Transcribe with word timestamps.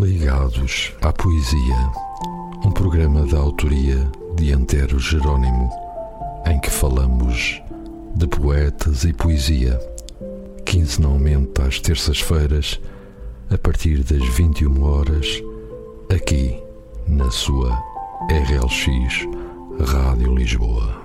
Ligados 0.00 0.92
à 1.02 1.12
Poesia, 1.12 1.92
um 2.64 2.70
programa 2.70 3.26
da 3.26 3.38
autoria 3.38 4.08
de 4.36 4.52
Antero 4.52 4.96
Jerónimo, 5.00 5.68
em 6.46 6.60
que 6.60 6.70
falamos 6.70 7.60
de 8.14 8.28
poetas 8.28 9.02
e 9.02 9.12
poesia, 9.12 9.76
quinzenalmente 10.64 11.60
às 11.60 11.80
terças-feiras, 11.80 12.80
a 13.50 13.58
partir 13.58 14.04
das 14.04 14.24
21 14.36 14.84
horas, 14.84 15.42
aqui 16.14 16.56
na 17.08 17.28
sua 17.32 17.76
RLX 18.30 19.26
Rádio 19.84 20.32
Lisboa. 20.32 21.02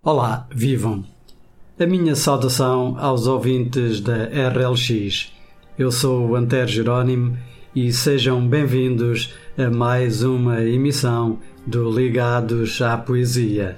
Olá, 0.00 0.46
vivam! 0.54 1.04
A 1.76 1.86
minha 1.86 2.14
saudação 2.14 2.96
aos 3.00 3.26
ouvintes 3.26 4.00
da 4.00 4.26
RLX. 4.26 5.33
Eu 5.76 5.90
sou 5.90 6.28
o 6.28 6.36
Antero 6.36 6.68
Jerónimo 6.68 7.36
e 7.74 7.92
sejam 7.92 8.46
bem-vindos 8.46 9.34
a 9.58 9.68
mais 9.68 10.22
uma 10.22 10.62
emissão 10.62 11.40
do 11.66 11.90
Ligados 11.90 12.80
à 12.80 12.96
Poesia, 12.96 13.74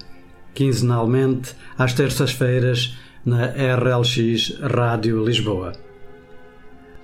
quinzenalmente 0.53 1.55
às 1.75 1.95
terças-feiras 1.95 2.95
na 3.25 3.47
RLX 3.47 4.59
Rádio 4.61 5.25
Lisboa. 5.25 5.71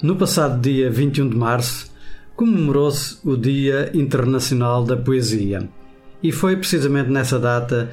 No 0.03 0.15
passado 0.15 0.61
dia 0.61 0.91
21 0.91 1.27
de 1.27 1.37
março, 1.37 1.91
comemorou-se 2.35 3.17
o 3.27 3.35
Dia 3.35 3.89
Internacional 3.95 4.83
da 4.83 4.95
Poesia 4.95 5.67
e 6.21 6.31
foi 6.31 6.55
precisamente 6.55 7.09
nessa 7.09 7.39
data 7.39 7.89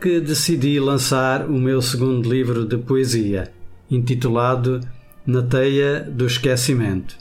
que 0.00 0.20
decidi 0.20 0.78
lançar 0.78 1.50
o 1.50 1.58
meu 1.58 1.82
segundo 1.82 2.30
livro 2.30 2.64
de 2.64 2.78
poesia, 2.78 3.50
intitulado 3.90 4.80
Na 5.26 5.42
Teia 5.42 6.00
do 6.00 6.26
Esquecimento. 6.26 7.16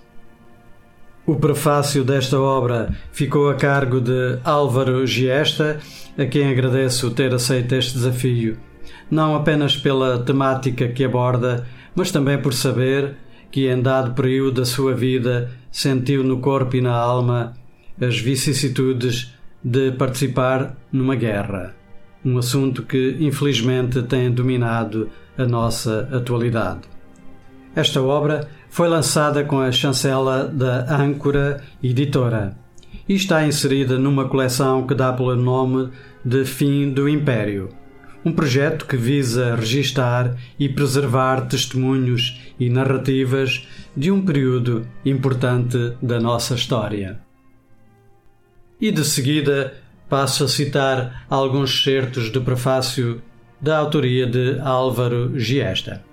O 1.26 1.36
prefácio 1.36 2.04
desta 2.04 2.40
obra 2.40 2.94
ficou 3.12 3.50
a 3.50 3.56
cargo 3.56 4.02
de 4.02 4.40
Álvaro 4.44 5.08
Giesta, 5.08 5.80
a 6.18 6.26
quem 6.26 6.50
agradeço 6.50 7.12
ter 7.12 7.34
aceito 7.34 7.76
este 7.76 7.94
desafio, 7.94 8.58
não 9.10 9.36
apenas 9.36 9.78
pela 9.78 10.20
temática 10.20 10.90
que 10.90 11.06
aborda, 11.06 11.66
mas 11.96 12.12
também 12.12 12.38
por 12.38 12.54
saber 12.54 13.16
que, 13.50 13.68
em 13.68 13.82
dado 13.82 14.14
período 14.14 14.62
da 14.62 14.66
sua 14.66 14.94
vida, 14.94 15.52
sentiu 15.72 16.24
no 16.24 16.40
corpo 16.40 16.76
e 16.76 16.82
na 16.82 16.94
alma 16.94 17.54
as 18.02 18.20
vicissitudes 18.20 19.34
de 19.64 19.92
participar 19.92 20.76
numa 20.92 21.16
guerra 21.16 21.74
um 22.26 22.38
assunto 22.38 22.84
que 22.84 23.18
infelizmente 23.20 24.02
tem 24.04 24.32
dominado 24.32 25.10
a 25.38 25.46
nossa 25.46 26.08
atualidade. 26.12 26.93
Esta 27.76 28.02
obra 28.02 28.48
foi 28.70 28.88
lançada 28.88 29.44
com 29.44 29.60
a 29.60 29.72
chancela 29.72 30.48
da 30.48 30.96
Âncora 30.96 31.64
Editora 31.82 32.56
e 33.10 33.16
está 33.16 33.46
inserida 33.46 33.98
numa 33.98 34.30
coleção 34.30 34.86
que 34.86 34.94
dá 34.94 35.12
pelo 35.12 35.36
nome 35.36 35.90
de 36.24 36.46
Fim 36.46 36.92
do 36.92 37.10
Império, 37.10 37.70
um 38.24 38.32
projeto 38.32 38.86
que 38.86 38.96
visa 38.96 39.56
registar 39.56 40.38
e 40.60 40.70
preservar 40.70 41.48
testemunhos 41.48 42.40
e 42.60 42.70
narrativas 42.70 43.68
de 43.98 44.12
um 44.12 44.24
período 44.24 44.88
importante 45.04 45.94
da 46.02 46.20
nossa 46.20 46.54
história. 46.54 47.20
E 48.80 48.92
de 48.92 49.04
seguida 49.04 49.74
passo 50.08 50.44
a 50.44 50.48
citar 50.48 51.26
alguns 51.28 51.84
certos 51.84 52.30
do 52.30 52.42
prefácio 52.42 53.20
da 53.60 53.80
autoria 53.80 54.28
de 54.28 54.60
Álvaro 54.60 55.38
Giesta. 55.40 56.13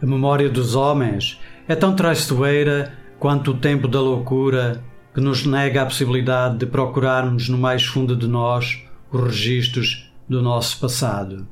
A 0.00 0.06
memória 0.06 0.48
dos 0.48 0.74
homens 0.74 1.40
é 1.66 1.74
tão 1.74 1.94
traiçoeira 1.94 2.92
quanto 3.18 3.50
o 3.50 3.56
tempo 3.56 3.88
da 3.88 4.00
loucura 4.00 4.82
que 5.14 5.20
nos 5.20 5.44
nega 5.44 5.82
a 5.82 5.86
possibilidade 5.86 6.58
de 6.58 6.66
procurarmos 6.66 7.48
no 7.48 7.58
mais 7.58 7.84
fundo 7.84 8.16
de 8.16 8.26
nós 8.26 8.82
os 9.10 9.22
registros 9.22 10.10
do 10.28 10.40
nosso 10.40 10.78
passado. 10.78 11.46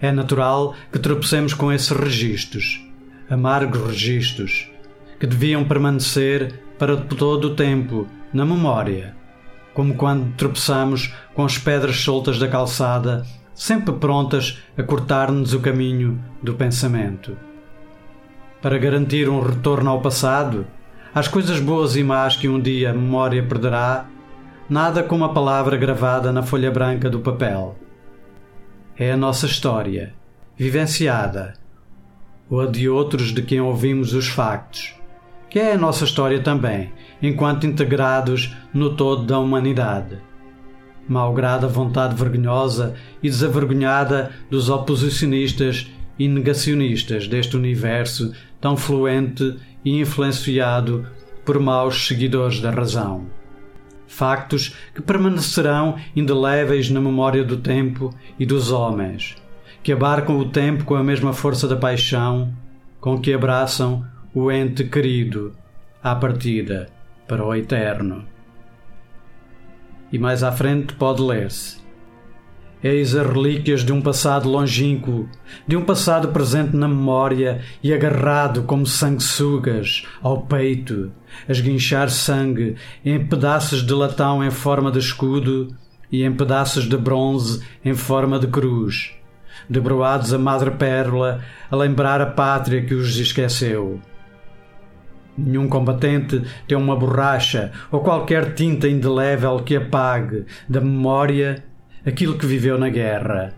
É 0.00 0.12
natural 0.12 0.74
que 0.92 0.98
tropecemos 0.98 1.52
com 1.52 1.72
esses 1.72 1.90
registros, 1.90 2.80
amargos 3.28 3.86
registros, 3.86 4.70
que 5.18 5.26
deviam 5.26 5.64
permanecer 5.64 6.62
para 6.78 6.96
todo 6.96 7.48
o 7.48 7.54
tempo 7.54 8.06
na 8.32 8.46
memória 8.46 9.20
como 9.74 9.94
quando 9.94 10.34
tropeçamos 10.34 11.12
com 11.34 11.44
as 11.44 11.58
pedras 11.58 11.96
soltas 11.96 12.38
da 12.38 12.48
calçada, 12.48 13.24
sempre 13.60 13.92
prontas 13.92 14.58
a 14.78 14.82
cortar-nos 14.82 15.52
o 15.52 15.60
caminho 15.60 16.18
do 16.42 16.54
pensamento. 16.54 17.36
Para 18.62 18.78
garantir 18.78 19.28
um 19.28 19.42
retorno 19.42 19.90
ao 19.90 20.00
passado, 20.00 20.66
às 21.14 21.28
coisas 21.28 21.60
boas 21.60 21.94
e 21.94 22.02
más 22.02 22.36
que 22.36 22.48
um 22.48 22.58
dia 22.58 22.90
a 22.90 22.94
memória 22.94 23.42
perderá, 23.42 24.06
nada 24.66 25.02
como 25.02 25.24
a 25.24 25.34
palavra 25.34 25.76
gravada 25.76 26.32
na 26.32 26.42
folha 26.42 26.70
branca 26.70 27.10
do 27.10 27.20
papel. 27.20 27.76
É 28.96 29.12
a 29.12 29.16
nossa 29.16 29.44
história, 29.44 30.14
vivenciada, 30.56 31.52
ou 32.48 32.62
a 32.62 32.66
de 32.66 32.88
outros 32.88 33.34
de 33.34 33.42
quem 33.42 33.60
ouvimos 33.60 34.14
os 34.14 34.26
factos 34.26 34.94
que 35.50 35.58
é 35.58 35.72
a 35.72 35.76
nossa 35.76 36.04
história 36.04 36.40
também, 36.40 36.92
enquanto 37.20 37.66
integrados 37.66 38.56
no 38.72 38.94
todo 38.94 39.24
da 39.24 39.36
humanidade. 39.36 40.29
Malgrado 41.10 41.66
a 41.66 41.68
vontade 41.68 42.14
vergonhosa 42.14 42.94
e 43.20 43.28
desavergonhada 43.28 44.30
dos 44.48 44.70
oposicionistas 44.70 45.90
e 46.16 46.28
negacionistas 46.28 47.26
deste 47.26 47.56
universo 47.56 48.32
tão 48.60 48.76
fluente 48.76 49.56
e 49.84 49.98
influenciado 49.98 51.04
por 51.44 51.58
maus 51.58 52.06
seguidores 52.06 52.60
da 52.60 52.70
razão. 52.70 53.26
Factos 54.06 54.76
que 54.94 55.02
permanecerão 55.02 55.96
indeléveis 56.14 56.88
na 56.90 57.00
memória 57.00 57.42
do 57.42 57.56
tempo 57.56 58.14
e 58.38 58.46
dos 58.46 58.70
homens, 58.70 59.34
que 59.82 59.92
abarcam 59.92 60.38
o 60.38 60.48
tempo 60.48 60.84
com 60.84 60.94
a 60.94 61.02
mesma 61.02 61.32
força 61.32 61.66
da 61.66 61.76
paixão, 61.76 62.52
com 63.00 63.20
que 63.20 63.32
abraçam 63.32 64.06
o 64.32 64.48
ente 64.52 64.84
querido 64.84 65.52
à 66.00 66.14
partida 66.14 66.88
para 67.26 67.44
o 67.44 67.52
eterno. 67.52 68.29
E 70.12 70.18
mais 70.18 70.42
à 70.42 70.50
frente 70.50 70.94
pode 70.94 71.22
ler-se: 71.22 71.80
Eis 72.82 73.14
as 73.14 73.26
relíquias 73.26 73.84
de 73.84 73.92
um 73.92 74.00
passado 74.00 74.48
longínquo, 74.48 75.28
de 75.68 75.76
um 75.76 75.84
passado 75.84 76.28
presente 76.28 76.74
na 76.74 76.88
memória 76.88 77.60
e 77.82 77.92
agarrado 77.92 78.62
como 78.62 78.86
sanguessugas 78.86 80.06
ao 80.22 80.40
peito, 80.42 81.12
a 81.46 81.52
esguinchar 81.52 82.08
sangue 82.08 82.76
em 83.04 83.22
pedaços 83.22 83.82
de 83.82 83.92
latão 83.92 84.42
em 84.42 84.50
forma 84.50 84.90
de 84.90 84.98
escudo 84.98 85.68
e 86.10 86.24
em 86.24 86.32
pedaços 86.32 86.88
de 86.88 86.96
bronze 86.96 87.62
em 87.84 87.94
forma 87.94 88.38
de 88.38 88.46
cruz, 88.46 89.12
debruados 89.68 90.32
a 90.32 90.38
madre-pérola 90.38 91.44
a 91.70 91.76
lembrar 91.76 92.22
a 92.22 92.26
pátria 92.26 92.82
que 92.82 92.94
os 92.94 93.16
esqueceu. 93.18 94.00
Nenhum 95.40 95.68
combatente 95.68 96.42
tem 96.68 96.76
uma 96.76 96.94
borracha 96.94 97.72
ou 97.90 98.00
qualquer 98.00 98.54
tinta 98.54 98.86
indelével 98.86 99.60
que 99.60 99.74
apague 99.74 100.44
da 100.68 100.80
memória 100.80 101.64
aquilo 102.04 102.36
que 102.36 102.46
viveu 102.46 102.78
na 102.78 102.90
guerra. 102.90 103.54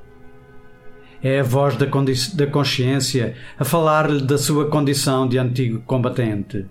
É 1.23 1.41
a 1.41 1.43
voz 1.43 1.77
da, 1.77 1.87
da 1.87 2.47
consciência 2.47 3.35
a 3.59 3.65
falar-lhe 3.65 4.23
da 4.23 4.39
sua 4.39 4.69
condição 4.69 5.29
de 5.29 5.39
antigo 5.39 5.81
combatente. 5.81 6.67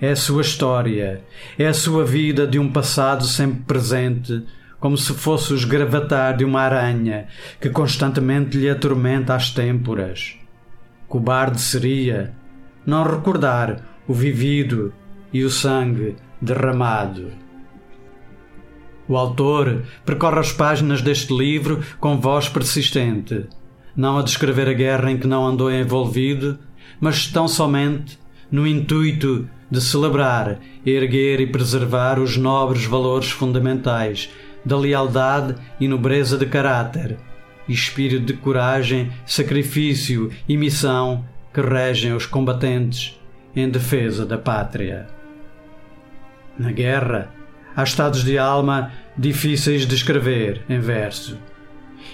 É 0.00 0.10
a 0.10 0.16
sua 0.16 0.42
história, 0.42 1.22
é 1.56 1.66
a 1.66 1.74
sua 1.74 2.04
vida 2.04 2.46
de 2.46 2.58
um 2.58 2.70
passado 2.70 3.24
sempre 3.24 3.62
presente, 3.62 4.42
como 4.80 4.98
se 4.98 5.14
fosse 5.14 5.52
o 5.52 5.56
esgravatar 5.56 6.36
de 6.36 6.44
uma 6.44 6.60
aranha 6.60 7.28
que 7.60 7.70
constantemente 7.70 8.56
lhe 8.58 8.68
atormenta 8.68 9.34
as 9.34 9.50
têmporas. 9.50 10.36
Cobarde 11.06 11.60
seria 11.60 12.32
não 12.84 13.04
recordar 13.04 13.91
o 14.06 14.14
vivido 14.14 14.92
e 15.32 15.44
o 15.44 15.50
sangue 15.50 16.16
derramado. 16.40 17.32
O 19.08 19.16
autor 19.16 19.82
percorre 20.04 20.40
as 20.40 20.52
páginas 20.52 21.02
deste 21.02 21.36
livro 21.36 21.82
com 22.00 22.18
voz 22.18 22.48
persistente, 22.48 23.46
não 23.96 24.18
a 24.18 24.22
descrever 24.22 24.68
a 24.68 24.72
guerra 24.72 25.10
em 25.10 25.18
que 25.18 25.26
não 25.26 25.46
andou 25.46 25.70
envolvido, 25.70 26.58
mas 27.00 27.26
tão 27.26 27.46
somente 27.46 28.18
no 28.50 28.66
intuito 28.66 29.48
de 29.70 29.80
celebrar, 29.80 30.58
erguer 30.84 31.40
e 31.40 31.46
preservar 31.46 32.18
os 32.18 32.36
nobres 32.36 32.84
valores 32.84 33.30
fundamentais 33.30 34.30
da 34.64 34.76
lealdade 34.76 35.56
e 35.80 35.88
nobreza 35.88 36.36
de 36.36 36.46
caráter, 36.46 37.18
espírito 37.68 38.26
de 38.26 38.34
coragem, 38.34 39.10
sacrifício 39.26 40.30
e 40.48 40.56
missão 40.56 41.24
que 41.52 41.60
regem 41.60 42.12
os 42.12 42.26
combatentes 42.26 43.18
em 43.54 43.68
defesa 43.68 44.24
da 44.24 44.38
pátria. 44.38 45.06
Na 46.58 46.70
guerra, 46.70 47.30
há 47.74 47.82
estados 47.82 48.24
de 48.24 48.38
alma 48.38 48.92
difíceis 49.16 49.86
de 49.86 49.94
escrever 49.94 50.62
em 50.68 50.78
verso. 50.78 51.38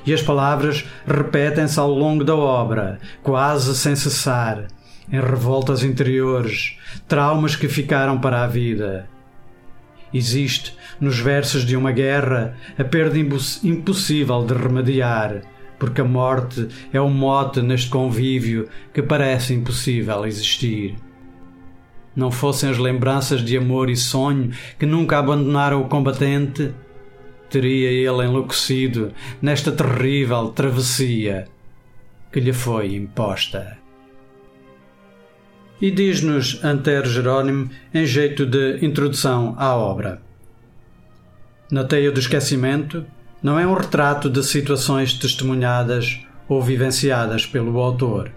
E 0.05 0.13
as 0.13 0.23
palavras 0.23 0.85
repetem-se 1.07 1.79
ao 1.79 1.91
longo 1.91 2.25
da 2.25 2.37
obra, 2.37 2.99
quase 3.23 3.77
sem 3.77 3.97
cessar, 3.97 4.67
em 5.11 5.21
revoltas 5.21 5.83
interiores, 5.83 6.77
traumas 7.07 7.57
que 7.57 7.69
ficaram 7.69 8.19
para 8.19 8.43
a 8.45 8.47
vida. 8.47 9.09
Existe, 10.13 10.77
nos 11.01 11.19
versos 11.19 11.65
de 11.65 11.77
uma 11.77 11.93
guerra, 11.93 12.55
a 12.79 12.85
perda 12.85 13.19
impossível 13.19 14.45
de 14.45 14.55
remediar, 14.55 15.43
porque 15.79 16.01
a 16.01 16.05
morte 16.05 16.69
é 16.93 17.01
o 17.01 17.09
mote 17.09 17.61
neste 17.63 17.89
convívio 17.89 18.69
que 18.93 19.03
parece 19.03 19.55
impossível 19.55 20.25
existir. 20.27 20.97
Não 22.15 22.31
fossem 22.31 22.71
as 22.71 22.79
lembranças 22.79 23.43
de 23.43 23.57
amor 23.57 23.89
e 23.89 23.97
sonho 23.97 24.51
que 24.79 24.87
nunca 24.87 25.19
abandonaram 25.19 25.81
o 25.81 25.89
combatente, 25.89 26.73
teria 27.49 27.91
ele 27.91 28.25
enlouquecido 28.25 29.13
nesta 29.41 29.73
terrível 29.73 30.49
travessia 30.49 31.47
que 32.33 32.41
lhe 32.41 32.53
foi 32.53 32.95
imposta. 32.95 33.79
E 35.81 35.91
diz-nos 35.91 36.63
Antero 36.65 37.09
Jerónimo 37.09 37.71
em 37.95 38.05
jeito 38.05 38.45
de 38.45 38.85
introdução 38.85 39.55
à 39.57 39.77
obra. 39.77 40.21
Na 41.71 41.85
teia 41.85 42.11
do 42.11 42.19
esquecimento, 42.19 43.07
não 43.43 43.59
é 43.59 43.67
um 43.67 43.75
retrato 43.75 44.29
de 44.29 44.43
situações 44.43 45.15
testemunhadas 45.15 46.21
ou 46.49 46.61
vivenciadas 46.61 47.47
pelo 47.47 47.79
autor. 47.79 48.33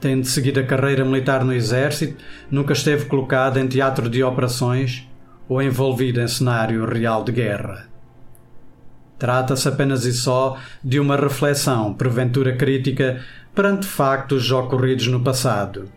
Tendo 0.00 0.26
seguido 0.26 0.60
a 0.60 0.62
carreira 0.62 1.04
militar 1.04 1.44
no 1.44 1.52
Exército, 1.52 2.22
nunca 2.50 2.72
esteve 2.72 3.06
colocado 3.06 3.58
em 3.58 3.66
teatro 3.66 4.08
de 4.08 4.22
operações 4.22 5.08
ou 5.48 5.60
envolvido 5.60 6.20
em 6.20 6.28
cenário 6.28 6.84
real 6.84 7.24
de 7.24 7.32
guerra. 7.32 7.88
Trata-se 9.18 9.66
apenas 9.66 10.04
e 10.04 10.12
só 10.12 10.56
de 10.84 11.00
uma 11.00 11.16
reflexão, 11.16 11.92
porventura 11.92 12.56
crítica, 12.56 13.20
perante 13.52 13.86
factos 13.86 14.52
ocorridos 14.52 15.08
no 15.08 15.20
passado 15.20 15.90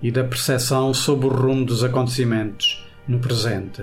e 0.00 0.12
da 0.12 0.22
percepção 0.22 0.94
sobre 0.94 1.26
o 1.26 1.30
rumo 1.30 1.64
dos 1.64 1.82
acontecimentos 1.82 2.86
no 3.08 3.18
presente. 3.18 3.82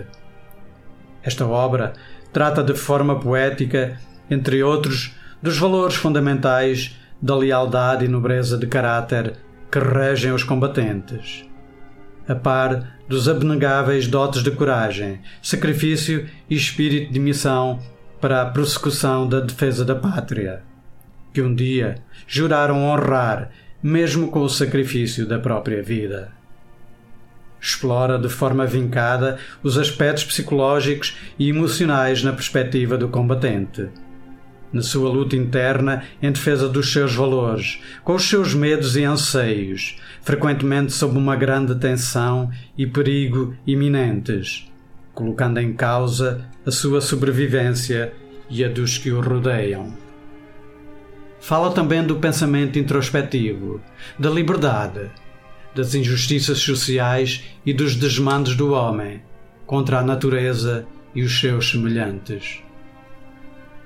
Esta 1.21 1.45
obra 1.45 1.91
trata 2.31 2.63
de 2.63 2.73
forma 2.73 3.19
poética, 3.19 3.99
entre 4.29 4.63
outros, 4.63 5.13
dos 5.41 5.57
valores 5.57 5.95
fundamentais 5.95 6.95
da 7.21 7.35
lealdade 7.35 8.05
e 8.05 8.07
nobreza 8.07 8.57
de 8.57 8.67
caráter 8.67 9.35
que 9.75 9.79
regem 9.79 10.31
os 10.31 10.41
combatentes, 10.41 11.43
a 12.25 12.33
par 12.33 12.95
dos 13.09 13.27
abnegáveis 13.27 14.07
dotes 14.07 14.41
de 14.41 14.49
coragem, 14.49 15.19
sacrifício 15.41 16.29
e 16.49 16.55
espírito 16.55 17.11
de 17.11 17.19
missão 17.19 17.81
para 18.21 18.41
a 18.41 18.45
prossecução 18.45 19.27
da 19.27 19.41
defesa 19.41 19.83
da 19.83 19.93
pátria, 19.93 20.63
que 21.33 21.41
um 21.41 21.53
dia 21.53 21.95
juraram 22.25 22.85
honrar, 22.85 23.51
mesmo 23.83 24.29
com 24.29 24.43
o 24.43 24.49
sacrifício 24.49 25.27
da 25.27 25.39
própria 25.39 25.83
vida. 25.83 26.31
Explora 27.59 28.17
de 28.17 28.29
forma 28.29 28.65
vincada 28.65 29.37
os 29.61 29.77
aspectos 29.77 30.23
psicológicos 30.23 31.17
e 31.37 31.49
emocionais 31.49 32.23
na 32.23 32.31
perspectiva 32.31 32.97
do 32.97 33.09
combatente 33.09 33.89
na 34.71 34.81
sua 34.81 35.09
luta 35.09 35.35
interna 35.35 36.03
em 36.21 36.31
defesa 36.31 36.67
dos 36.67 36.91
seus 36.91 37.13
valores, 37.13 37.79
com 38.03 38.15
os 38.15 38.27
seus 38.27 38.53
medos 38.53 38.95
e 38.95 39.03
anseios, 39.03 39.97
frequentemente 40.21 40.91
sob 40.91 41.17
uma 41.17 41.35
grande 41.35 41.75
tensão 41.75 42.49
e 42.77 42.85
perigo 42.85 43.55
iminentes, 43.65 44.69
colocando 45.13 45.59
em 45.59 45.73
causa 45.73 46.49
a 46.65 46.71
sua 46.71 46.99
sobrevivência 46.99 48.13
e 48.49 48.63
a 48.63 48.69
dos 48.69 48.97
que 48.97 49.11
o 49.11 49.21
rodeiam. 49.21 49.93
Fala 51.39 51.71
também 51.71 52.03
do 52.03 52.15
pensamento 52.15 52.79
introspectivo, 52.79 53.79
da 54.17 54.29
liberdade, 54.29 55.11
das 55.75 55.93
injustiças 55.93 56.59
sociais 56.59 57.43
e 57.65 57.73
dos 57.73 57.95
desmandos 57.95 58.55
do 58.55 58.71
homem 58.73 59.21
contra 59.65 59.99
a 59.99 60.03
natureza 60.03 60.87
e 61.13 61.21
os 61.21 61.39
seus 61.39 61.69
semelhantes. 61.69 62.64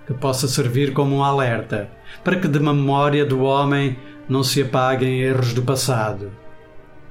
Que 0.10 0.16
possa 0.16 0.48
servir 0.48 0.92
como 0.92 1.18
um 1.18 1.24
alerta 1.24 1.88
para 2.24 2.40
que 2.40 2.48
de 2.48 2.60
memória 2.60 3.24
do 3.24 3.44
homem 3.44 3.96
não 4.28 4.44
se 4.44 4.64
apaguem 4.64 5.22
erros 5.22 5.54
do 5.54 5.62
passado, 5.62 6.32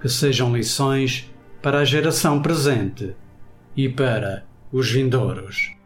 que 0.01 0.09
sejam 0.09 0.53
lições 0.53 1.33
para 1.63 1.79
a 1.79 1.85
geração 1.85 2.43
presente 2.43 3.15
e 3.77 3.89
para 3.89 4.45
os 4.73 4.91
vindouros. 4.91 5.77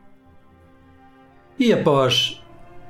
E 1.59 1.71
após 1.71 2.43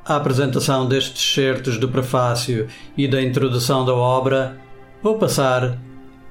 a 0.05 0.15
apresentação 0.15 0.89
destes 0.89 1.35
certos 1.35 1.77
do 1.77 1.89
prefácio 1.89 2.69
e 2.97 3.09
da 3.09 3.21
introdução 3.21 3.85
da 3.85 3.93
obra, 3.93 4.57
vou 5.03 5.19
passar 5.19 5.81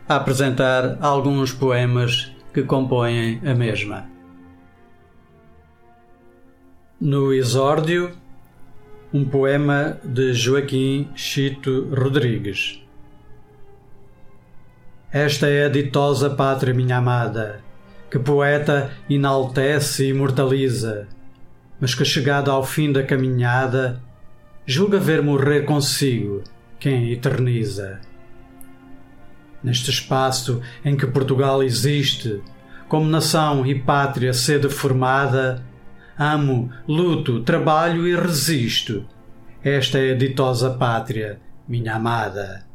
a 0.07 0.15
apresentar 0.15 0.97
alguns 1.01 1.51
poemas 1.51 2.31
que 2.53 2.63
compõem 2.63 3.41
a 3.45 3.53
mesma. 3.53 4.10
No 7.01 7.33
Exórdio, 7.33 8.11
um 9.11 9.25
poema 9.25 9.97
de 10.03 10.33
Joaquim 10.33 11.09
Chito 11.15 11.89
Rodrigues. 11.93 12.81
Esta 15.11 15.47
é 15.47 15.65
a 15.65 15.69
ditosa 15.69 16.29
pátria, 16.29 16.73
minha 16.73 16.97
amada, 16.97 17.61
que 18.09 18.19
poeta 18.19 18.91
enaltece 19.09 20.05
e 20.05 20.09
imortaliza 20.09 21.07
mas 21.81 21.95
que 21.95 22.05
chegado 22.05 22.51
ao 22.51 22.63
fim 22.63 22.91
da 22.91 23.01
caminhada, 23.01 23.99
julga 24.67 24.99
ver 24.99 25.23
morrer 25.23 25.65
consigo 25.65 26.43
quem 26.79 27.11
eterniza. 27.11 27.99
Neste 29.63 29.89
espaço 29.89 30.61
em 30.85 30.95
que 30.95 31.07
Portugal 31.07 31.63
existe, 31.63 32.39
como 32.87 33.09
nação 33.09 33.65
e 33.65 33.73
pátria 33.73 34.31
sede 34.31 34.69
formada, 34.69 35.65
amo, 36.21 36.71
luto, 36.87 37.41
trabalho 37.41 38.07
e 38.07 38.15
resisto. 38.15 39.05
Esta 39.63 39.97
é 39.97 40.11
a 40.11 40.15
ditosa 40.15 40.71
pátria, 40.71 41.39
minha 41.67 41.95
amada. 41.95 42.65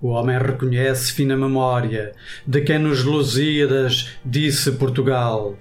O 0.00 0.08
homem 0.08 0.38
reconhece 0.38 1.12
fina 1.12 1.36
memória 1.36 2.12
de 2.46 2.60
quem 2.62 2.78
nos 2.78 3.04
Lusíadas 3.04 4.18
disse 4.24 4.72
Portugal 4.72 5.56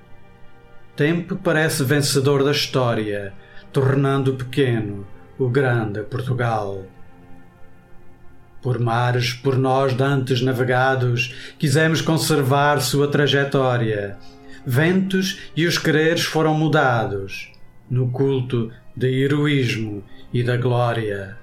tempo 1.01 1.36
parece 1.36 1.83
vencedor 1.83 2.44
da 2.44 2.51
história, 2.51 3.33
tornando 3.74 4.36
pequeno 4.36 5.07
o 5.39 5.50
grande 5.50 6.04
Portugal. 6.04 6.86
Por 8.62 8.80
mares 8.80 9.33
por 9.33 9.57
nós 9.57 9.95
dantes 9.95 10.42
navegados, 10.42 11.54
quisemos 11.57 12.02
conservar 12.02 12.80
sua 12.81 13.07
trajetória. 13.07 14.16
Ventos 14.65 15.39
e 15.56 15.65
os 15.65 15.77
quereres 15.77 16.23
foram 16.23 16.53
mudados 16.53 17.51
no 17.89 18.09
culto 18.09 18.71
de 18.95 19.07
heroísmo 19.07 20.03
e 20.31 20.44
da 20.44 20.56
glória. 20.56 21.37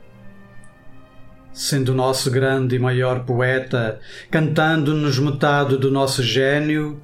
Sendo 1.52 1.92
o 1.92 1.94
nosso 1.94 2.30
grande 2.30 2.76
e 2.76 2.78
maior 2.78 3.24
poeta, 3.24 4.00
cantando-nos 4.30 5.18
metade 5.18 5.76
do 5.76 5.90
nosso 5.90 6.22
gênio, 6.22 7.02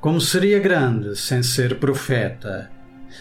como 0.00 0.20
seria 0.20 0.58
grande 0.58 1.16
sem 1.16 1.42
ser 1.42 1.78
profeta, 1.78 2.70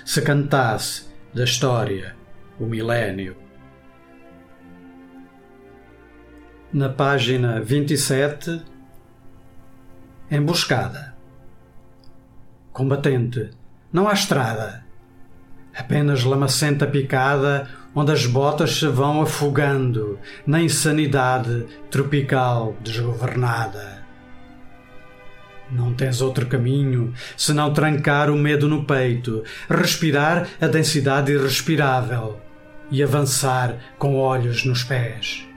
se 0.05 0.21
cantasse 0.21 1.07
da 1.33 1.43
história 1.43 2.15
o 2.59 2.65
milénio. 2.65 3.35
Na 6.73 6.89
página 6.89 7.61
27, 7.61 8.61
Emboscada. 10.29 11.12
Combatente, 12.73 13.51
não 13.91 14.09
há 14.09 14.13
estrada, 14.13 14.83
apenas 15.77 16.23
lamacenta 16.23 16.87
picada 16.87 17.69
onde 17.93 18.11
as 18.11 18.25
botas 18.25 18.79
se 18.79 18.87
vão 18.87 19.21
afogando 19.21 20.17
na 20.43 20.59
insanidade 20.59 21.67
tropical 21.91 22.75
desgovernada. 22.81 24.03
Não 25.69 25.93
tens 25.93 26.19
outro 26.19 26.47
caminho 26.47 27.13
senão 27.37 27.71
trancar 27.71 28.31
o 28.31 28.35
medo 28.35 28.67
no 28.67 28.85
peito, 28.85 29.43
respirar 29.69 30.47
a 30.59 30.65
densidade 30.65 31.31
irrespirável 31.31 32.41
e 32.89 33.03
avançar 33.03 33.77
com 33.99 34.15
olhos 34.15 34.65
nos 34.65 34.83
pés. 34.83 35.47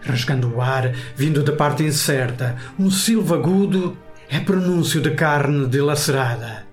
Rasgando 0.00 0.56
o 0.56 0.60
ar, 0.60 0.92
vindo 1.14 1.44
da 1.44 1.52
parte 1.52 1.84
incerta, 1.84 2.56
um 2.76 2.90
silvo 2.90 3.34
agudo 3.36 3.96
é 4.32 4.40
pronúncio 4.40 5.00
de 5.00 5.12
carne 5.12 5.68
dilacerada. 5.68 6.66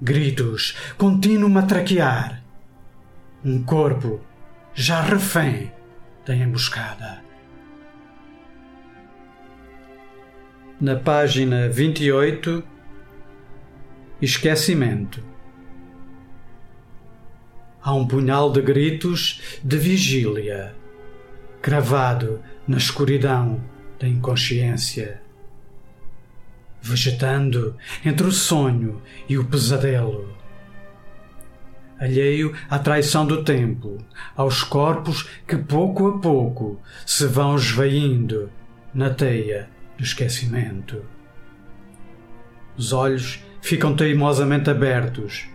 Gritos, 0.00 0.76
contínuo 0.96 1.50
matraquear. 1.50 2.42
Um 3.44 3.62
corpo 3.64 4.20
já 4.72 5.02
refém 5.02 5.72
da 6.24 6.34
emboscada. 6.34 7.22
na 10.82 10.96
página 10.96 11.68
28, 11.68 12.60
Esquecimento. 14.20 15.22
Há 17.80 17.94
um 17.94 18.04
punhal 18.04 18.50
de 18.50 18.60
gritos 18.62 19.60
de 19.62 19.76
vigília. 19.76 20.74
cravado 21.60 22.42
na 22.66 22.78
escuridão 22.78 23.62
da 24.00 24.08
inconsciência. 24.08 25.22
Vegetando 26.82 27.76
entre 28.04 28.26
o 28.26 28.32
sonho 28.32 29.00
e 29.28 29.38
o 29.38 29.44
pesadelo. 29.44 30.36
Alheio 31.98 32.52
à 32.68 32.80
traição 32.80 33.24
do 33.24 33.44
tempo, 33.44 33.98
aos 34.36 34.64
corpos 34.64 35.28
que 35.46 35.56
pouco 35.56 36.08
a 36.08 36.18
pouco 36.18 36.80
se 37.06 37.26
vão 37.26 37.54
esvaindo 37.54 38.50
na 38.92 39.08
teia 39.10 39.70
do 39.96 40.02
esquecimento. 40.02 41.04
Os 42.76 42.92
olhos 42.92 43.38
ficam 43.60 43.94
teimosamente 43.94 44.68
abertos, 44.68 45.46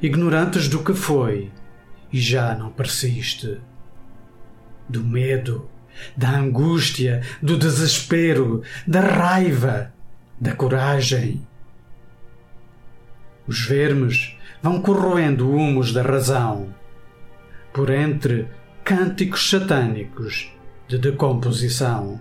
ignorantes 0.00 0.68
do 0.68 0.82
que 0.82 0.94
foi 0.94 1.50
e 2.10 2.18
já 2.18 2.54
não 2.54 2.70
persiste. 2.70 3.60
Do 4.88 5.04
medo, 5.04 5.68
da 6.16 6.30
angústia, 6.30 7.22
do 7.42 7.56
desespero, 7.56 8.62
da 8.86 9.00
raiva, 9.00 9.92
da 10.40 10.54
coragem. 10.54 11.46
Os 13.46 13.66
vermes 13.66 14.36
vão 14.62 14.80
corroendo 14.80 15.50
humos 15.50 15.92
da 15.92 16.02
razão, 16.02 16.74
por 17.72 17.90
entre 17.90 18.48
cânticos 18.82 19.50
satânicos 19.50 20.50
de 20.88 20.98
decomposição. 20.98 22.20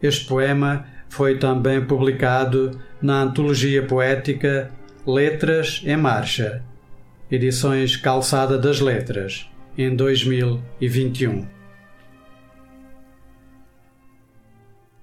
Este 0.00 0.26
poema 0.26 0.86
foi 1.08 1.38
também 1.38 1.84
publicado 1.84 2.80
na 3.02 3.22
antologia 3.22 3.84
poética 3.84 4.70
Letras 5.06 5.82
em 5.84 5.96
Marcha, 5.96 6.62
edições 7.30 7.96
Calçada 7.96 8.56
das 8.56 8.80
Letras, 8.80 9.50
em 9.76 9.94
2021. 9.94 11.57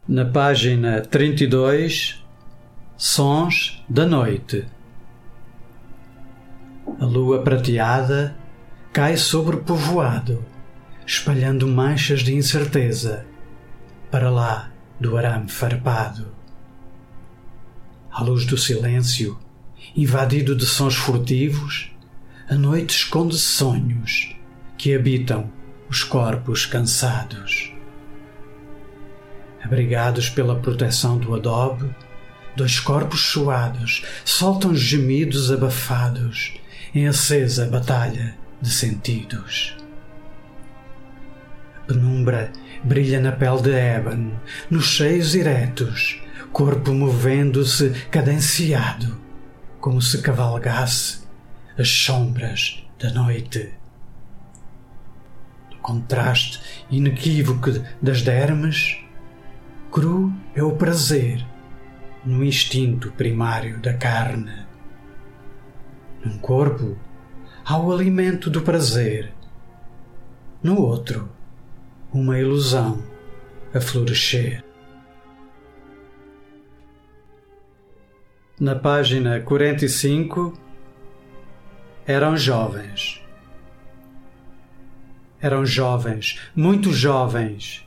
Na 0.07 0.23
página 0.23 1.01
32, 1.01 2.23
Sons 2.95 3.83
da 3.89 4.05
Noite. 4.05 4.63
A 6.99 7.05
lua 7.05 7.41
prateada 7.41 8.37
cai 8.93 9.17
sobre 9.17 9.55
o 9.55 9.63
povoado, 9.63 10.45
espalhando 11.07 11.67
manchas 11.67 12.19
de 12.19 12.35
incerteza 12.35 13.25
para 14.11 14.29
lá 14.29 14.69
do 14.99 15.17
arame 15.17 15.49
farpado. 15.49 16.27
À 18.11 18.21
luz 18.21 18.45
do 18.45 18.59
silêncio, 18.59 19.39
invadido 19.95 20.55
de 20.55 20.67
sons 20.67 20.93
furtivos, 20.93 21.91
a 22.47 22.53
noite 22.53 22.95
esconde 22.95 23.39
sonhos 23.39 24.35
que 24.77 24.93
habitam 24.93 25.51
os 25.89 26.03
corpos 26.03 26.67
cansados. 26.67 27.74
Abrigados 29.65 30.29
pela 30.29 30.59
proteção 30.59 31.17
do 31.17 31.33
adobe, 31.33 31.89
dois 32.55 32.79
corpos 32.79 33.21
suados 33.21 34.05
soltam 34.23 34.75
gemidos 34.75 35.51
abafados 35.51 36.53
em 36.93 37.07
acesa 37.07 37.65
batalha 37.65 38.37
de 38.61 38.69
sentidos. 38.69 39.75
A 41.77 41.87
penumbra 41.87 42.51
brilha 42.83 43.19
na 43.19 43.31
pele 43.31 43.61
de 43.61 43.71
ébano, 43.71 44.39
nos 44.69 44.95
seios 44.95 45.35
eretos, 45.35 46.21
corpo 46.53 46.93
movendo-se 46.93 47.89
cadenciado, 48.09 49.17
como 49.81 50.01
se 50.01 50.21
cavalgasse 50.21 51.25
as 51.77 51.89
sombras 51.89 52.83
da 52.99 53.11
noite. 53.11 53.73
No 55.71 55.77
contraste 55.79 56.61
inequívoco 56.89 57.71
das 58.01 58.21
dermes, 58.21 59.04
cru 59.95 60.29
é 60.53 60.61
o 60.61 60.75
prazer 60.75 61.47
no 62.25 62.43
instinto 62.43 63.13
primário 63.13 63.79
da 63.79 63.93
carne. 63.93 64.67
Num 66.21 66.37
corpo 66.37 66.97
há 67.63 67.77
o 67.79 67.93
alimento 67.93 68.49
do 68.49 68.61
prazer, 68.61 69.33
no 70.61 70.81
outro 70.81 71.31
uma 72.11 72.37
ilusão 72.37 73.01
a 73.73 73.79
florescer. 73.79 74.65
Na 78.59 78.75
página 78.75 79.39
45, 79.39 80.59
eram 82.05 82.35
jovens. 82.35 83.23
Eram 85.39 85.65
jovens, 85.65 86.41
muito 86.53 86.91
jovens. 86.91 87.84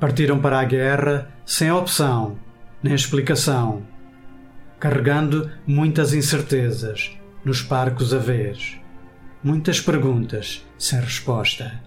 Partiram 0.00 0.40
para 0.40 0.58
a 0.58 0.64
guerra 0.64 1.30
sem 1.44 1.70
opção, 1.70 2.38
nem 2.82 2.94
explicação, 2.94 3.82
carregando 4.78 5.50
muitas 5.66 6.14
incertezas 6.14 7.14
nos 7.44 7.60
parcos 7.60 8.14
a 8.14 8.18
vez, 8.18 8.80
muitas 9.44 9.78
perguntas 9.78 10.66
sem 10.78 10.98
resposta. 10.98 11.82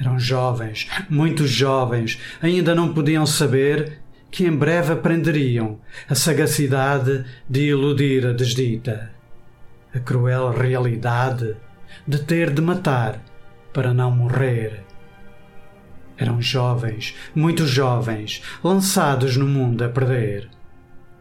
Eram 0.00 0.20
jovens, 0.20 0.88
muito 1.10 1.48
jovens, 1.48 2.20
ainda 2.40 2.76
não 2.76 2.94
podiam 2.94 3.26
saber 3.26 4.00
que 4.30 4.46
em 4.46 4.56
breve 4.56 4.92
aprenderiam 4.92 5.80
a 6.08 6.14
sagacidade 6.14 7.24
de 7.48 7.70
iludir 7.70 8.24
a 8.24 8.32
desdita, 8.32 9.10
a 9.92 9.98
cruel 9.98 10.50
realidade 10.50 11.56
de 12.06 12.18
ter 12.20 12.50
de 12.50 12.62
matar 12.62 13.20
para 13.72 13.92
não 13.92 14.12
morrer. 14.12 14.83
Eram 16.16 16.40
jovens, 16.40 17.14
muito 17.34 17.66
jovens, 17.66 18.42
lançados 18.62 19.36
no 19.36 19.46
mundo 19.46 19.82
a 19.82 19.88
perder. 19.88 20.48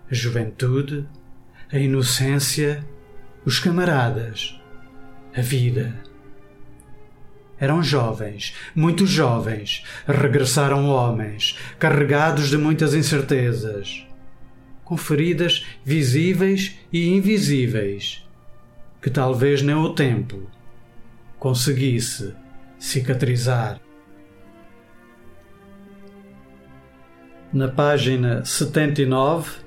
A 0.10 0.14
juventude, 0.14 1.08
a 1.72 1.78
inocência, 1.80 2.86
os 3.46 3.60
camaradas, 3.60 4.62
a 5.36 5.42
vida. 5.42 5.96
Eram 7.60 7.82
jovens, 7.82 8.54
muito 8.76 9.08
jovens, 9.08 9.84
regressaram 10.06 10.88
homens, 10.88 11.58
carregados 11.80 12.50
de 12.50 12.58
muitas 12.58 12.94
incertezas, 12.94 14.06
com 14.84 14.98
feridas 14.98 15.66
visíveis 15.84 16.78
e 16.92 17.08
invisíveis, 17.08 18.24
que 19.02 19.10
talvez 19.10 19.62
nem 19.62 19.76
o 19.76 19.94
tempo 19.94 20.50
conseguisse 21.40 22.34
cicatrizar. 22.78 23.83
Na 27.54 27.68
página 27.68 28.44
79, 28.44 29.60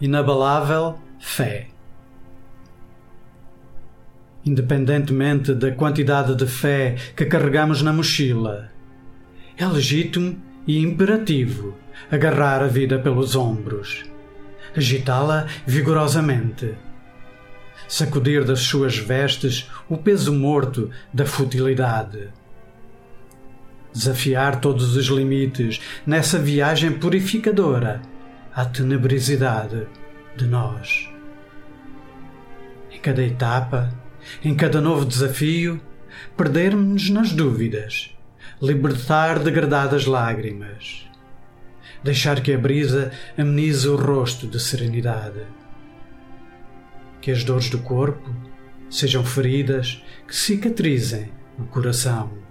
inabalável 0.00 0.98
fé 1.18 1.68
independentemente 4.48 5.54
da 5.54 5.70
quantidade 5.72 6.34
de 6.34 6.46
fé 6.46 6.96
que 7.14 7.26
carregamos 7.26 7.82
na 7.82 7.92
mochila. 7.92 8.70
É 9.56 9.66
legítimo 9.66 10.40
e 10.66 10.78
imperativo 10.78 11.76
agarrar 12.10 12.62
a 12.62 12.66
vida 12.66 12.98
pelos 12.98 13.36
ombros, 13.36 14.04
agitá-la 14.76 15.46
vigorosamente, 15.66 16.74
sacudir 17.86 18.44
das 18.44 18.60
suas 18.60 18.96
vestes 18.96 19.68
o 19.88 19.98
peso 19.98 20.32
morto 20.32 20.90
da 21.12 21.26
futilidade. 21.26 22.30
Desafiar 23.92 24.60
todos 24.60 24.96
os 24.96 25.06
limites 25.06 25.80
nessa 26.06 26.38
viagem 26.38 26.92
purificadora 26.92 28.02
à 28.54 28.64
tenebrosidade 28.64 29.86
de 30.36 30.46
nós. 30.46 31.08
Em 32.90 32.98
cada 32.98 33.22
etapa, 33.22 33.92
em 34.44 34.54
cada 34.54 34.80
novo 34.80 35.04
desafio, 35.04 35.80
perdermos-nos 36.36 37.10
nas 37.10 37.32
dúvidas, 37.32 38.14
libertar 38.60 39.38
degradadas 39.38 40.06
lágrimas, 40.06 41.08
deixar 42.02 42.40
que 42.40 42.52
a 42.52 42.58
brisa 42.58 43.12
amenize 43.36 43.88
o 43.88 43.96
rosto 43.96 44.46
de 44.46 44.60
serenidade. 44.60 45.42
Que 47.20 47.30
as 47.30 47.44
dores 47.44 47.68
do 47.68 47.78
corpo 47.78 48.34
sejam 48.88 49.24
feridas 49.24 50.02
que 50.26 50.34
cicatrizem 50.34 51.30
o 51.58 51.64
coração. 51.64 52.47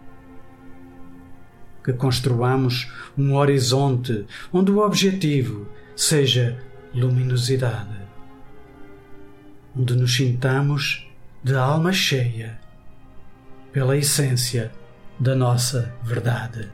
Que 1.88 1.94
construamos 1.94 2.92
um 3.18 3.34
horizonte 3.34 4.26
onde 4.52 4.74
o 4.74 4.80
objetivo 4.80 5.70
seja 5.96 6.62
luminosidade. 6.94 7.96
Onde 9.74 9.96
nos 9.96 10.14
sintamos 10.14 11.08
de 11.42 11.56
alma 11.56 11.94
cheia 11.94 12.60
pela 13.72 13.96
essência 13.96 14.70
da 15.18 15.34
nossa 15.34 15.96
verdade. 16.04 16.70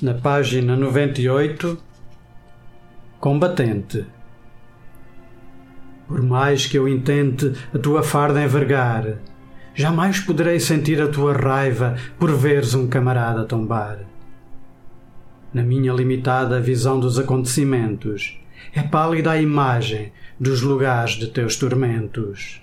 Na 0.00 0.14
página 0.14 0.76
98, 0.76 1.76
combatente. 3.18 4.06
Por 6.06 6.22
mais 6.22 6.64
que 6.64 6.78
eu 6.78 6.88
intente 6.88 7.52
a 7.74 7.78
tua 7.80 8.04
farda 8.04 8.40
envergar, 8.40 9.18
jamais 9.74 10.20
poderei 10.20 10.60
sentir 10.60 11.02
a 11.02 11.08
tua 11.08 11.32
raiva 11.32 11.96
por 12.18 12.32
veres 12.32 12.74
um 12.74 12.86
camarada 12.86 13.44
tombar. 13.44 13.98
Na 15.52 15.62
minha 15.62 15.92
limitada 15.92 16.60
visão 16.60 16.98
dos 16.98 17.18
acontecimentos, 17.18 18.38
é 18.72 18.82
pálida 18.82 19.32
a 19.32 19.40
imagem 19.40 20.12
dos 20.38 20.62
lugares 20.62 21.12
de 21.12 21.28
teus 21.28 21.56
tormentos. 21.56 22.60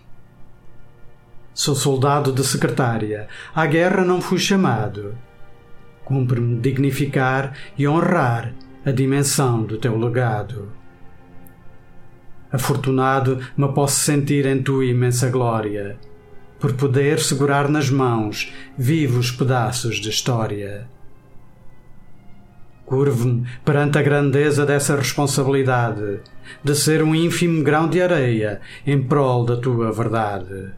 Sou 1.54 1.76
soldado 1.76 2.32
de 2.32 2.44
secretária, 2.44 3.28
à 3.54 3.66
guerra 3.66 4.04
não 4.04 4.22
fui 4.22 4.40
chamado. 4.40 5.16
Cumpre-me 6.04 6.60
dignificar 6.60 7.54
e 7.78 7.88
honrar 7.88 8.54
a 8.86 8.92
dimensão 8.92 9.64
do 9.64 9.78
teu 9.78 9.98
legado. 9.98 10.72
Afortunado 12.52 13.40
me 13.56 13.72
posso 13.74 14.00
sentir 14.00 14.46
em 14.46 14.62
tua 14.62 14.86
imensa 14.86 15.30
glória, 15.30 15.98
por 16.62 16.74
poder 16.74 17.20
segurar 17.20 17.68
nas 17.68 17.90
mãos 17.90 18.54
vivos 18.78 19.32
pedaços 19.32 19.98
de 19.98 20.10
história. 20.10 20.88
Curvo-me 22.86 23.48
perante 23.66 23.98
a 23.98 24.02
grandeza 24.04 24.64
dessa 24.64 24.96
responsabilidade 24.96 26.20
de 26.64 26.76
ser 26.76 27.02
um 27.02 27.16
ínfimo 27.16 27.64
grão 27.64 27.90
de 27.90 28.00
areia 28.00 28.62
em 28.86 29.02
prol 29.02 29.44
da 29.44 29.58
tua 29.58 29.92
verdade. 29.92 30.72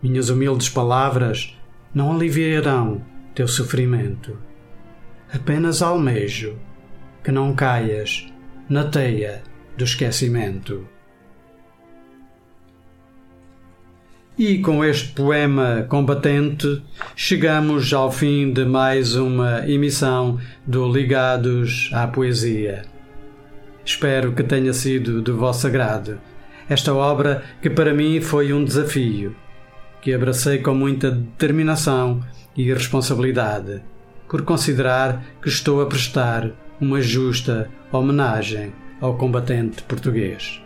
Minhas 0.00 0.28
humildes 0.28 0.68
palavras 0.68 1.58
não 1.92 2.12
aliviarão 2.12 3.02
teu 3.34 3.48
sofrimento. 3.48 4.38
Apenas 5.32 5.82
almejo 5.82 6.56
que 7.24 7.32
não 7.32 7.54
caias 7.54 8.32
na 8.68 8.84
teia 8.84 9.42
do 9.76 9.82
esquecimento. 9.82 10.93
E 14.36 14.58
com 14.58 14.84
este 14.84 15.10
poema 15.10 15.86
combatente, 15.88 16.82
chegamos 17.14 17.94
ao 17.94 18.10
fim 18.10 18.52
de 18.52 18.64
mais 18.64 19.14
uma 19.14 19.64
emissão 19.64 20.40
do 20.66 20.90
Ligados 20.90 21.88
à 21.92 22.08
Poesia. 22.08 22.82
Espero 23.84 24.32
que 24.32 24.42
tenha 24.42 24.72
sido 24.72 25.22
do 25.22 25.36
vosso 25.36 25.68
agrado. 25.68 26.18
Esta 26.68 26.92
obra 26.92 27.44
que 27.62 27.70
para 27.70 27.94
mim 27.94 28.20
foi 28.20 28.52
um 28.52 28.64
desafio, 28.64 29.36
que 30.02 30.12
abracei 30.12 30.58
com 30.58 30.74
muita 30.74 31.12
determinação 31.12 32.20
e 32.56 32.72
responsabilidade, 32.72 33.82
por 34.28 34.42
considerar 34.42 35.22
que 35.40 35.48
estou 35.48 35.80
a 35.80 35.86
prestar 35.86 36.50
uma 36.80 37.00
justa 37.00 37.70
homenagem 37.92 38.72
ao 39.00 39.16
combatente 39.16 39.80
português. 39.84 40.63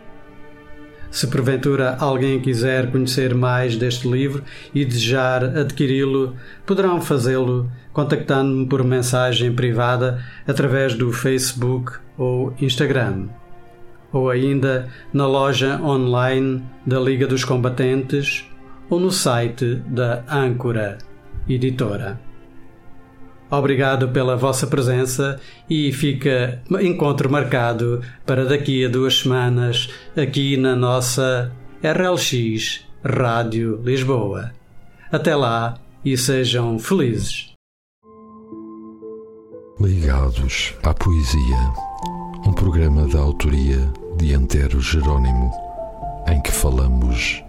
Se 1.11 1.27
porventura 1.27 1.97
alguém 1.99 2.39
quiser 2.39 2.91
conhecer 2.91 3.33
mais 3.33 3.75
deste 3.75 4.07
livro 4.07 4.43
e 4.73 4.85
desejar 4.85 5.43
adquiri-lo, 5.43 6.35
poderão 6.65 7.01
fazê-lo 7.01 7.69
contactando-me 7.91 8.67
por 8.67 8.83
mensagem 8.83 9.53
privada 9.53 10.23
através 10.47 10.93
do 10.93 11.11
Facebook 11.11 11.93
ou 12.17 12.53
Instagram, 12.61 13.27
ou 14.13 14.29
ainda 14.29 14.87
na 15.11 15.25
loja 15.25 15.81
online 15.81 16.63
da 16.85 16.99
Liga 16.99 17.25
dos 17.25 17.43
Combatentes 17.43 18.45
ou 18.89 18.99
no 18.99 19.11
site 19.11 19.75
da 19.87 20.23
Âncora 20.29 20.97
Editora. 21.47 22.28
Obrigado 23.51 24.09
pela 24.09 24.37
vossa 24.37 24.67
presença 24.67 25.39
e 25.67 25.91
fica 25.91 26.61
encontro 26.81 27.31
marcado 27.31 28.01
para 28.25 28.45
daqui 28.45 28.85
a 28.85 28.89
duas 28.89 29.19
semanas 29.19 29.89
aqui 30.15 30.55
na 30.55 30.75
nossa 30.75 31.51
RLX 31.83 32.85
Rádio 33.03 33.81
Lisboa. 33.83 34.51
Até 35.11 35.35
lá 35.35 35.79
e 36.05 36.15
sejam 36.15 36.77
felizes. 36.77 37.49
Ligados 39.81 40.75
à 40.83 40.93
Poesia, 40.93 41.73
um 42.45 42.53
programa 42.53 43.07
da 43.07 43.19
autoria 43.19 43.91
de 44.17 44.35
Antero 44.35 44.79
Jerônimo, 44.79 45.51
em 46.27 46.39
que 46.41 46.51
falamos 46.51 47.41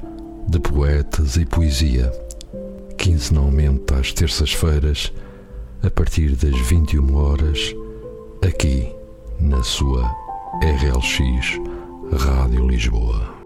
de 0.48 0.58
poetas 0.60 1.36
e 1.36 1.44
poesia, 1.44 2.10
quinzenalmente 2.96 3.92
às 3.92 4.12
terças-feiras 4.12 5.12
a 5.82 5.90
partir 5.90 6.36
das 6.36 6.56
21 6.68 7.14
horas, 7.14 7.74
aqui 8.42 8.92
na 9.38 9.62
sua 9.62 10.14
RLX 10.62 11.58
Rádio 12.12 12.68
Lisboa. 12.68 13.39